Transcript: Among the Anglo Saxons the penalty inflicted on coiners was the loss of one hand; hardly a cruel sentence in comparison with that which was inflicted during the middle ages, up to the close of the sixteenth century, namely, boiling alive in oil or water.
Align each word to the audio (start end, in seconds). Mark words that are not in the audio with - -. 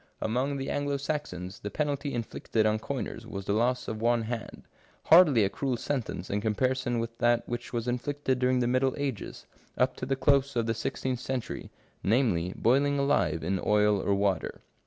Among 0.19 0.57
the 0.57 0.71
Anglo 0.71 0.97
Saxons 0.97 1.59
the 1.59 1.69
penalty 1.69 2.11
inflicted 2.11 2.65
on 2.65 2.79
coiners 2.79 3.27
was 3.27 3.45
the 3.45 3.53
loss 3.53 3.87
of 3.87 4.01
one 4.01 4.23
hand; 4.23 4.63
hardly 5.03 5.43
a 5.43 5.49
cruel 5.51 5.77
sentence 5.77 6.31
in 6.31 6.41
comparison 6.41 6.97
with 6.97 7.15
that 7.19 7.47
which 7.47 7.71
was 7.71 7.87
inflicted 7.87 8.39
during 8.39 8.61
the 8.61 8.67
middle 8.67 8.95
ages, 8.97 9.45
up 9.77 9.95
to 9.97 10.07
the 10.07 10.15
close 10.15 10.55
of 10.55 10.65
the 10.65 10.73
sixteenth 10.73 11.19
century, 11.19 11.69
namely, 12.01 12.51
boiling 12.55 12.97
alive 12.97 13.43
in 13.43 13.61
oil 13.63 13.99
or 14.01 14.15
water. 14.15 14.61